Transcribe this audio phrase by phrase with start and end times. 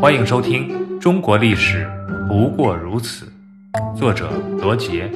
[0.00, 0.68] 欢迎收听
[1.00, 1.84] 《中国历史
[2.28, 3.26] 不过如此》，
[3.96, 5.10] 作者罗杰，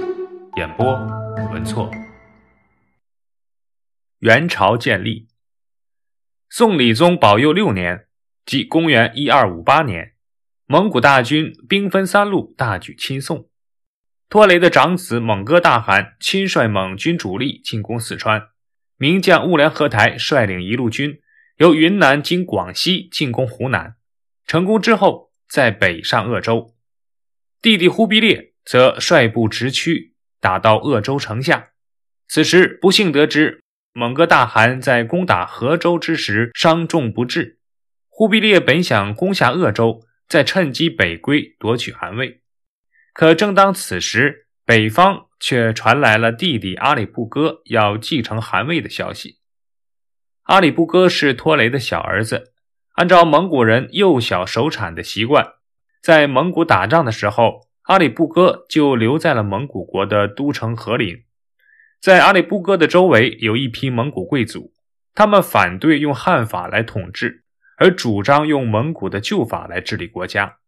[0.57, 0.93] 演播
[1.53, 1.89] 文措。
[4.19, 5.29] 元朝建立，
[6.51, 8.07] 宋理宗保佑六年，
[8.45, 10.15] 即公元一二五八年，
[10.67, 13.49] 蒙古大军兵分三路，大举侵宋。
[14.29, 18.49] 托雷的长子蒙哥大汗亲率蒙军主力进攻四川，
[18.97, 21.21] 名将兀良合台率领一路军
[21.59, 23.95] 由云南经广西进攻湖南。
[24.53, 26.75] 成功之后，在北上鄂州，
[27.63, 31.71] 弟弟忽必烈则率部直驱，打到鄂州城下。
[32.29, 33.63] 此时不幸得知，
[33.95, 37.61] 蒙哥大汗在攻打河州之时伤重不治。
[38.11, 42.43] 忽必烈本想攻下鄂州，再趁机北归夺取汗位。
[43.15, 49.39] 可正当此时，北方却传来了弟弟阿里不哥要继承汗位的消息。
[50.43, 52.53] 阿里不哥是托雷的小儿子。
[52.93, 55.55] 按照蒙古人幼小守产的习惯，
[56.03, 61.25] 在蒙古打仗的时候，阿里不哥就留在了蒙古国的都城和林。
[62.01, 64.73] 在阿里不哥的周围有一批蒙古贵族，
[65.15, 67.45] 他们反对用汉法来统治，
[67.79, 70.59] 而主张用蒙古的旧法来治理国家。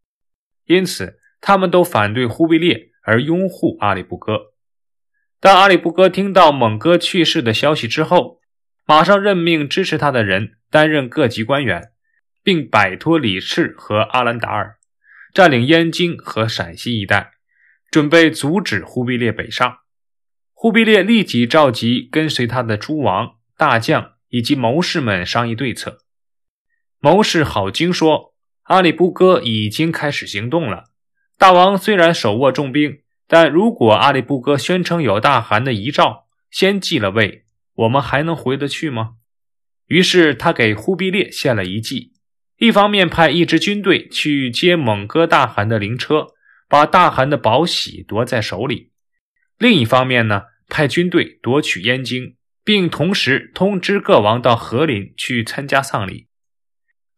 [0.66, 4.52] 因此，他们都反对忽必烈，而拥护阿里不哥。
[5.40, 8.40] 当阿里不哥听到蒙哥去世的消息之后，
[8.86, 11.90] 马上任命支持他的人担任各级官员。
[12.44, 14.76] 并摆脱李氏和阿兰达尔，
[15.32, 17.32] 占领燕京和陕西一带，
[17.90, 19.78] 准备阻止忽必烈北上。
[20.52, 25.98] 忽必烈立即召集跟随他的诸王、大将以及谋士们商议对策。
[27.00, 28.34] 谋士郝经说
[28.64, 30.84] ：“阿里不哥已经开始行动了。
[31.36, 39.16] 大王虽然手握重兵，但如果阿里不哥宣称有大汗的遗诏，先继了位，我们还能回得去吗？”
[39.88, 42.13] 于是他给忽必烈献了一计。
[42.56, 46.28] 一方面派一支军队去接蒙哥大汗的灵车，
[46.68, 48.90] 把大汗的宝玺夺在手里；
[49.58, 56.28] 另一方面呢，派军队夺取燕京，并同时通知各王到和林去参加丧礼。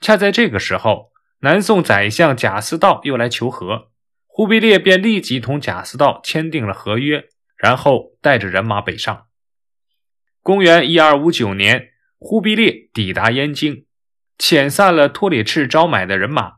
[0.01, 3.91] 恰在这个时候，南宋宰相贾似道又来求和，
[4.27, 9.27] 忽必烈便立即同贾似道签订了合约，然后带着人马北上。
[10.43, 13.86] 公元一二五九年，忽必烈抵达燕京。
[14.39, 16.55] 遣散了托里赤招买的人马。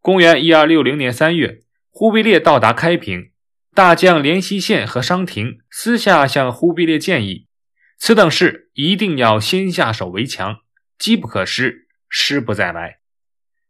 [0.00, 1.60] 公元一二六零年三月，
[1.90, 3.30] 忽必烈到达开平，
[3.74, 7.46] 大将连西县和商廷私下向忽必烈建议，
[7.98, 10.58] 此等事一定要先下手为强，
[10.98, 12.98] 机不可失，失不再来。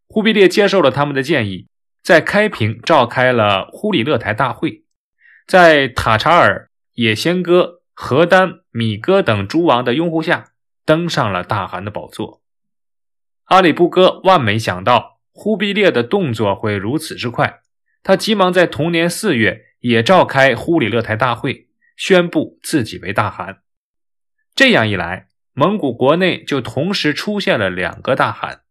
[0.08, 1.68] 忽必烈接受了他们的建议，
[2.02, 4.84] 在开平召开了忽里勒台大会，
[5.46, 10.52] 在塔察尔、野先哥、何丹、米哥等诸王的拥护下，
[10.86, 12.42] 登上了大汗的宝座。
[13.44, 17.60] 阿里不哥万没想到忽必烈的动作会如此之快，
[18.02, 23.58] 他急忙在同年四月也召开忽里勒台大会，宣布自己为大汗。
[24.54, 28.62] 这样一来，蒙古国内就同时出现了两个大汗。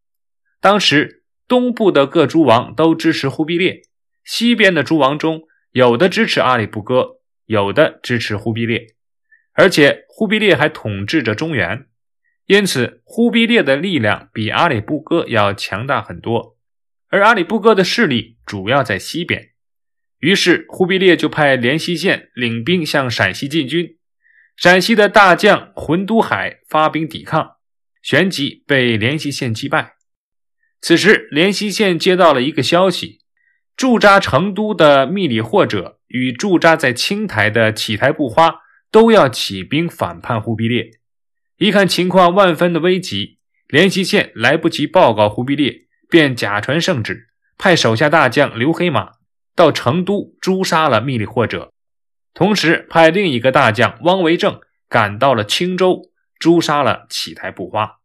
[0.60, 3.82] 当时东部的各诸王都支持忽必烈，
[4.24, 8.96] 西边的诸王中有的支持阿里不哥，有的支持忽必烈，
[9.54, 11.88] 而且忽必烈还统治着中原。
[12.52, 16.58] 因此，忽必烈的力量比阿里不哥要强大很多，
[17.08, 19.52] 而阿里不哥的势力主要在西边。
[20.20, 23.96] 于是，忽必烈就派连西县领兵向陕西进军。
[24.58, 27.52] 陕西的大将浑都海发兵抵抗，
[28.02, 29.94] 旋即被连西县击败。
[30.82, 33.22] 此时，连西县接到了一个消息：
[33.78, 38.56] 驻扎成都的密里或者与驻扎在青台的启台不花
[38.92, 40.98] 都要起兵反叛忽必烈。
[41.62, 49.12] 一看情况万分的危急，连西县来不及报告忽必烈，便假传圣旨，派手下大将刘黑马
[49.56, 51.72] 到成都诛杀了密里或者，
[52.34, 58.00] 同时派另一个大将汪维正赶到了青州，诛杀了启台不花。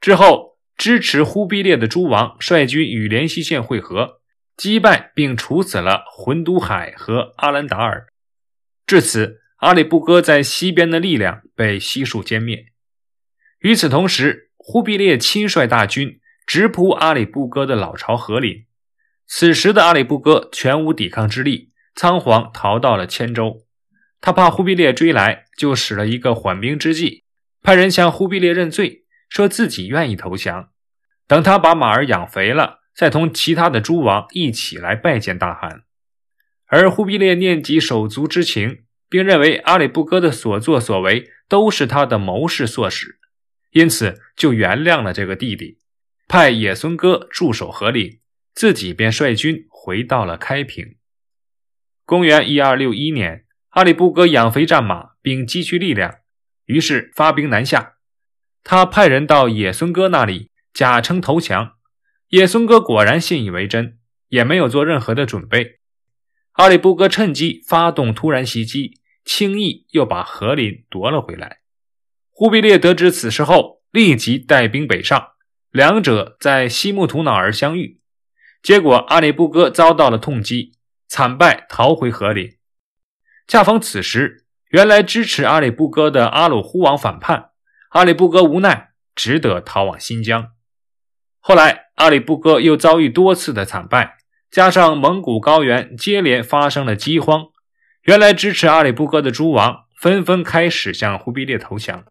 [0.00, 4.22] 之后，支持忽必烈的诸王率军与连西县会合，
[4.56, 8.06] 击败并处死了浑都海和阿兰达尔。
[8.86, 9.42] 至此。
[9.64, 12.66] 阿里不哥在西边的力量被悉数歼灭。
[13.60, 18.66] 与此同时，忽必烈亲率大军直扑阿里不哥的老巢和林。
[19.26, 23.64] 此时的阿里不哥全无抵抗之力，仓皇逃到了千州。
[24.20, 27.24] 他怕忽必烈追来，就使了一个缓兵之计，
[27.62, 30.68] 派人向忽必烈认罪，说自己愿意投降，
[31.26, 35.84] 等他把马儿养肥了，再同其他的诸王一起来拜见大汗。
[36.66, 38.84] 而忽必烈念及手足之情。
[39.14, 43.20] 并认为阿里不哥的所作所为都是他的谋士唆使，
[43.70, 45.78] 因此就原谅了这个弟弟，
[46.26, 48.18] 派野孙哥驻守和林，
[48.54, 50.96] 自己便率军回到了开平。
[52.04, 56.16] 公元一二六一年，阿里不哥养肥战马，并积蓄力量，
[56.64, 57.92] 于是发兵南下。
[58.64, 61.74] 他派人到野孙哥那里，假称投降。
[62.30, 63.96] 野孙哥果然信以为真，
[64.26, 65.78] 也没有做任何的准备。
[66.54, 71.60] 阿里不哥趁机发动突然袭击，轻易又把和林夺了回来。
[72.30, 75.28] 忽必烈得知此事后，立即带兵北上，
[75.70, 78.00] 两者在西木图瑙而相遇。
[78.62, 80.72] 结果阿里不哥遭到了痛击，
[81.06, 82.56] 惨败逃回和林。
[83.46, 87.50] 恰逢此时，原来支持阿里不哥的阿鲁忽王反叛，
[87.90, 90.48] 阿里不哥无奈，只得逃往新疆。
[91.38, 94.16] 后来阿里不哥又遭遇多次的惨败，
[94.50, 97.48] 加上蒙古高原接连发生了饥荒，
[98.04, 102.04] 原来支持阿里不哥的诸王纷纷开始向忽必烈投降。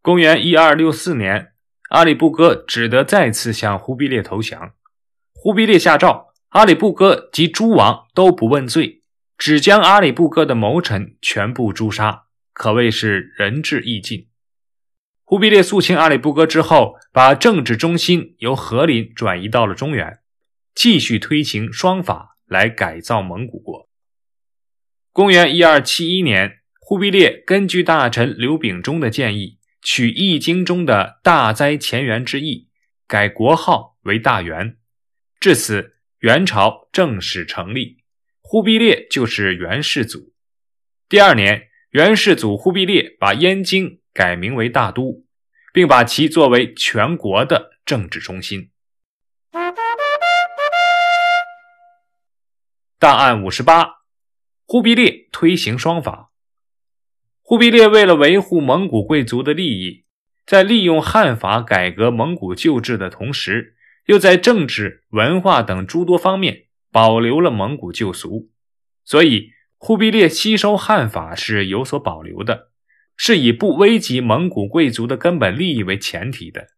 [0.00, 1.54] 公元一二六四年，
[1.88, 4.74] 阿里不哥只得再次向忽必烈投降。
[5.32, 9.02] 忽必烈下诏，阿里不哥及诸王都不问罪，
[9.36, 14.28] 只将阿里不哥的谋臣全部诛杀，可谓是仁至义尽。
[15.24, 20.20] 忽必烈肃清阿里不哥之后，把政治中心由和林转移到了中原，
[20.72, 23.88] 继续推行双法来改造蒙古国。
[25.14, 32.68] 公元一二七一年，忽必烈根据大臣刘秉忠的建议，取《易经》中的大灾前元之意，
[33.06, 34.76] 改国号为大元。
[35.38, 37.98] 至此，元朝正式成立，
[38.40, 40.32] 忽必烈就是元世祖。
[41.08, 45.24] 第二年，元世祖忽必烈把燕京改名为大都，
[45.72, 48.72] 并把其作为全国的政治中心。
[52.98, 53.86] 档案五十八：
[54.66, 56.32] 忽必烈推行双法。
[57.42, 60.04] 忽必烈为了维护蒙古贵族的利益，
[60.46, 63.76] 在利用汉法改革蒙古旧制的同时，
[64.06, 68.50] 又在政治、文化等诸多方面保留了蒙古旧俗，
[69.04, 72.70] 所以忽必烈吸收汉法是有所保留的，
[73.16, 76.68] 是以不危及蒙古贵族的根本利益为前提的。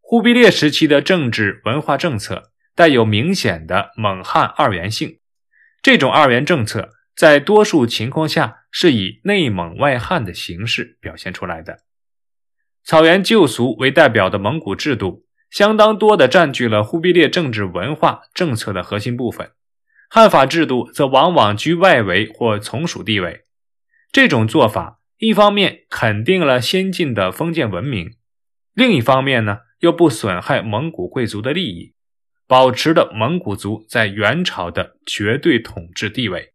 [0.00, 5.18] 忽必烈时期的政治文化政策带有明显的蒙汉二元性，
[5.82, 11.80] 这种二元政策在多数情况下是以内蒙外汉的形式表现出来的。
[12.84, 15.24] 草原旧俗为代表的蒙古制度。
[15.50, 19.52] 相当多的占据了忽必烈政治文化政策的核心部分，
[20.10, 23.44] 汉法制度则往往居外围或从属地位。
[24.12, 28.14] 这种做法一方面肯定了先进的封建文明，
[28.74, 31.94] 另一方面呢又不损害蒙古贵族的利益，
[32.46, 36.52] 保持了蒙古族在元朝的绝对统治地位。